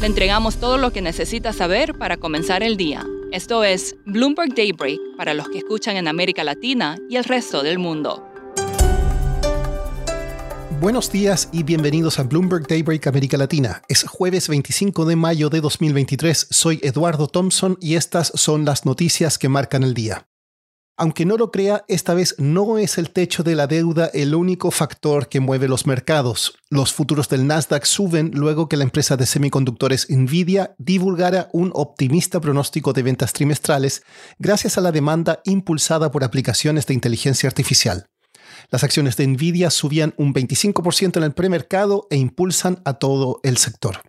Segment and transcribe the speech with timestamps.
[0.00, 3.06] Le entregamos todo lo que necesita saber para comenzar el día.
[3.32, 7.78] Esto es Bloomberg Daybreak para los que escuchan en América Latina y el resto del
[7.78, 8.22] mundo.
[10.80, 13.82] Buenos días y bienvenidos a Bloomberg Daybreak América Latina.
[13.88, 16.48] Es jueves 25 de mayo de 2023.
[16.50, 20.26] Soy Eduardo Thompson y estas son las noticias que marcan el día.
[20.98, 24.70] Aunque no lo crea, esta vez no es el techo de la deuda el único
[24.70, 26.54] factor que mueve los mercados.
[26.70, 32.40] Los futuros del Nasdaq suben luego que la empresa de semiconductores Nvidia divulgara un optimista
[32.40, 34.04] pronóstico de ventas trimestrales
[34.38, 38.06] gracias a la demanda impulsada por aplicaciones de inteligencia artificial.
[38.70, 43.58] Las acciones de Nvidia subían un 25% en el premercado e impulsan a todo el
[43.58, 44.00] sector.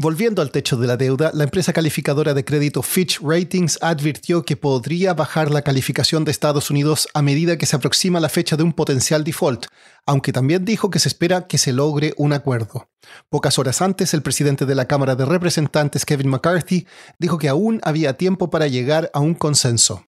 [0.00, 4.56] Volviendo al techo de la deuda, la empresa calificadora de crédito Fitch Ratings advirtió que
[4.56, 8.62] podría bajar la calificación de Estados Unidos a medida que se aproxima la fecha de
[8.62, 9.66] un potencial default,
[10.06, 12.88] aunque también dijo que se espera que se logre un acuerdo.
[13.28, 16.86] Pocas horas antes, el presidente de la Cámara de Representantes, Kevin McCarthy,
[17.18, 20.07] dijo que aún había tiempo para llegar a un consenso.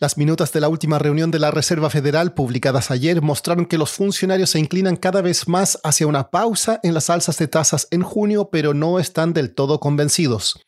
[0.00, 3.90] Las minutas de la última reunión de la Reserva Federal publicadas ayer mostraron que los
[3.90, 8.02] funcionarios se inclinan cada vez más hacia una pausa en las alzas de tasas en
[8.04, 10.64] junio, pero no están del todo convencidos.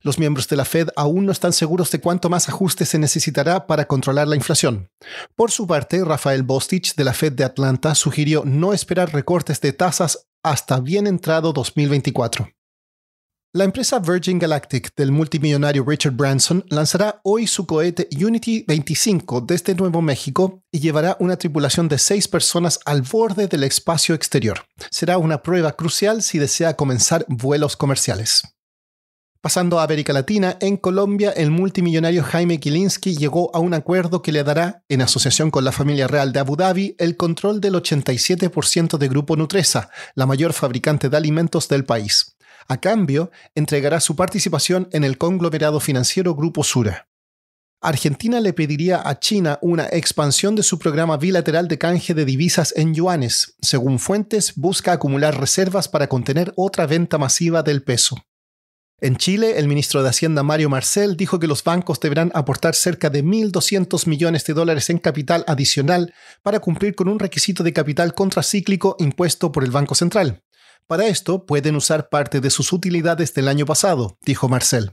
[0.00, 3.68] Los miembros de la Fed aún no están seguros de cuánto más ajuste se necesitará
[3.68, 4.90] para controlar la inflación.
[5.36, 9.72] Por su parte, Rafael Bostich de la Fed de Atlanta sugirió no esperar recortes de
[9.72, 12.48] tasas hasta bien entrado 2024.
[13.56, 19.76] La empresa Virgin Galactic del multimillonario Richard Branson lanzará hoy su cohete Unity 25 desde
[19.76, 24.64] Nuevo México y llevará una tripulación de seis personas al borde del espacio exterior.
[24.90, 28.42] Será una prueba crucial si desea comenzar vuelos comerciales.
[29.40, 34.32] Pasando a América Latina, en Colombia el multimillonario Jaime Kilinski llegó a un acuerdo que
[34.32, 38.98] le dará, en asociación con la familia real de Abu Dhabi, el control del 87%
[38.98, 42.34] de Grupo Nutresa, la mayor fabricante de alimentos del país.
[42.68, 47.08] A cambio, entregará su participación en el conglomerado financiero Grupo Sura.
[47.84, 52.72] Argentina le pediría a China una expansión de su programa bilateral de canje de divisas
[52.76, 53.56] en yuanes.
[53.60, 58.16] Según fuentes, busca acumular reservas para contener otra venta masiva del peso.
[59.00, 63.10] En Chile, el ministro de Hacienda Mario Marcel dijo que los bancos deberán aportar cerca
[63.10, 68.14] de 1.200 millones de dólares en capital adicional para cumplir con un requisito de capital
[68.14, 70.42] contracíclico impuesto por el Banco Central.
[70.86, 74.92] Para esto pueden usar parte de sus utilidades del año pasado, dijo Marcel.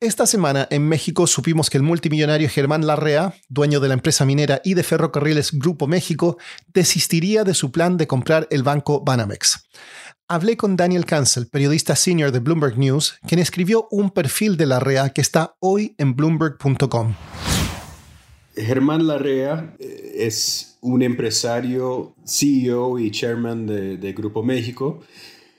[0.00, 4.60] Esta semana en México supimos que el multimillonario Germán Larrea, dueño de la empresa minera
[4.64, 6.38] y de ferrocarriles Grupo México,
[6.72, 9.68] desistiría de su plan de comprar el banco Banamex.
[10.26, 15.10] Hablé con Daniel Cancel, periodista senior de Bloomberg News, quien escribió un perfil de Larrea
[15.10, 17.14] que está hoy en bloomberg.com.
[18.56, 25.00] Germán Larrea eh, es un empresario, CEO y chairman de, Grupo México,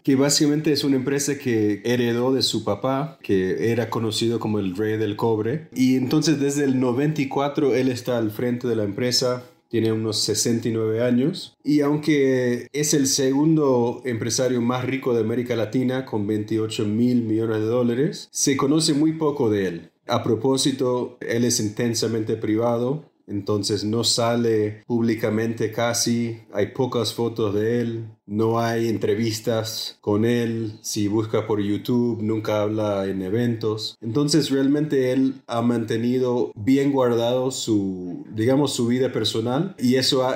[0.04, 4.76] que básicamente es una empresa que heredó de su papá, que era conocido como el
[4.76, 5.68] rey del cobre.
[5.74, 11.04] Y entonces desde el 94 él está al frente de la empresa, tiene unos 69
[11.04, 17.24] años y aunque es el segundo empresario más rico de América Latina con 28 mil
[17.24, 19.92] millones de dólares, se conoce muy poco de él.
[20.08, 27.82] A propósito, él es intensamente privado, entonces no sale públicamente casi, hay pocas fotos de
[27.82, 33.98] él, no hay entrevistas con él, si busca por YouTube nunca habla en eventos.
[34.02, 40.28] Entonces realmente él ha mantenido bien guardado su, digamos, su vida personal y eso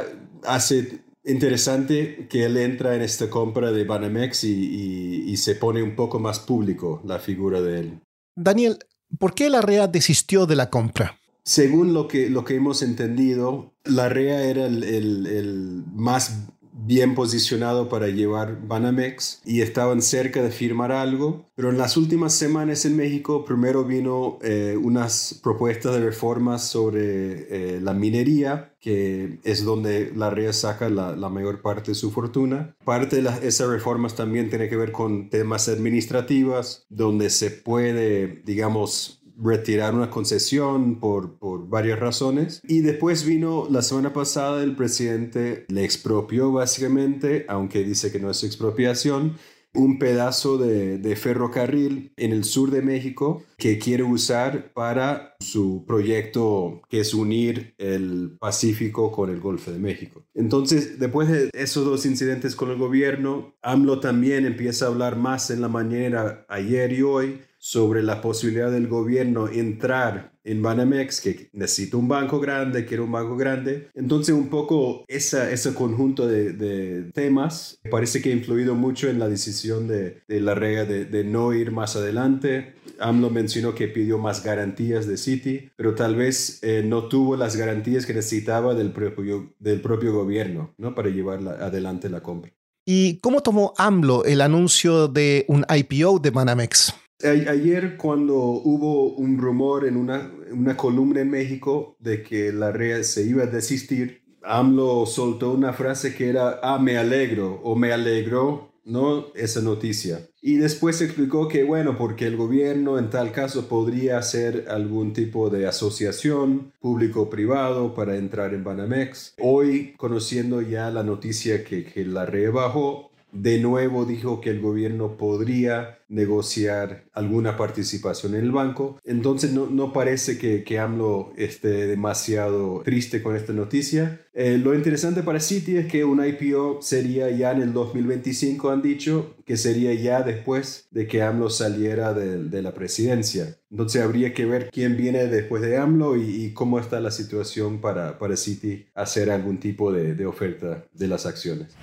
[0.43, 5.95] hace interesante que él entra en esta compra de Banamex y, y se pone un
[5.95, 7.99] poco más público la figura de él.
[8.35, 8.79] Daniel,
[9.17, 11.17] ¿Por qué la REA desistió de la compra?
[11.43, 16.47] Según lo que, lo que hemos entendido, la REA era el, más
[16.85, 21.49] bien posicionado para llevar Banamex y estaban cerca de firmar algo.
[21.55, 27.75] Pero en las últimas semanas en México, primero vino eh, unas propuestas de reformas sobre
[27.75, 32.75] eh, la minería, que es donde la REA saca la, mayor parte de su fortuna.
[32.83, 39.21] Parte de esas reformas también tiene que ver con temas administrativos, donde se puede, digamos,
[39.41, 42.61] retirar una concesión por, por varias razones.
[42.67, 48.29] Y después vino la semana pasada el presidente le expropió básicamente, aunque dice que no
[48.29, 49.35] es expropiación,
[49.73, 56.81] un pedazo de, ferrocarril en el sur de México que quiere usar para su proyecto
[56.89, 60.23] que es unir el Pacífico con el Golfo de México.
[60.33, 65.49] Entonces, después de esos dos incidentes con el gobierno, AMLO también empieza a hablar más
[65.49, 71.49] en la mañana ayer y hoy sobre la posibilidad del gobierno entrar en Banamex, que
[71.53, 73.89] necesita un banco grande, quiere un banco grande.
[73.93, 79.27] Entonces, un poco esa, ese conjunto de, temas parece que ha influido mucho en la
[79.27, 82.75] decisión de, la regla de, no ir más adelante.
[82.99, 87.55] AMLO mencionó que pidió más garantías de Citi, pero tal vez eh, no tuvo las
[87.55, 90.95] garantías que necesitaba del propio, del propio gobierno ¿no?
[90.95, 92.51] para llevar adelante la compra.
[92.85, 96.93] ¿Y cómo tomó AMLO el anuncio de un IPO de Banamex?
[97.21, 103.03] Ayer cuando hubo un rumor en una, una columna en México de que la red
[103.03, 107.91] se iba a desistir, AMLO soltó una frase que era, ah, me alegro o me
[107.91, 109.27] alegró, ¿no?
[109.35, 110.29] Esa noticia.
[110.41, 115.49] Y después explicó que, bueno, porque el gobierno en tal caso podría hacer algún tipo
[115.49, 119.35] de asociación público-privado para entrar en Banamex.
[119.39, 124.59] Hoy, conociendo ya la noticia que, que la red bajó, de nuevo dijo que el
[124.59, 128.99] gobierno podría negociar alguna participación en el banco.
[129.05, 134.21] Entonces no, parece que, que, AMLO esté demasiado triste con esta noticia.
[134.33, 138.81] Eh, lo interesante para Citi es que un IPO sería ya en el 2025, han
[138.81, 143.57] dicho, que sería ya después de que AMLO saliera de, la presidencia.
[143.71, 148.17] Entonces habría que ver quién viene después de AMLO y, cómo está la situación para,
[148.17, 151.77] para Citi hacer algún tipo de, de oferta de las acciones.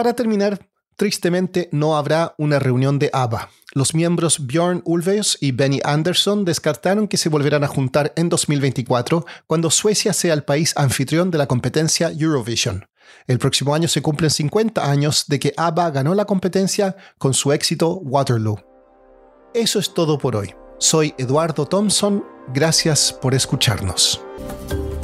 [0.00, 0.66] Para terminar,
[0.96, 3.50] tristemente no habrá una reunión de ABBA.
[3.74, 9.26] Los miembros Björn Ulvaeus y Benny Andersson descartaron que se volverán a juntar en 2024
[9.46, 12.86] cuando Suecia sea el país anfitrión de la competencia Eurovision.
[13.26, 17.52] El próximo año se cumplen 50 años de que ABBA ganó la competencia con su
[17.52, 18.58] éxito Waterloo.
[19.52, 20.54] Eso es todo por hoy.
[20.78, 22.24] Soy Eduardo Thompson.
[22.54, 24.22] Gracias por escucharnos.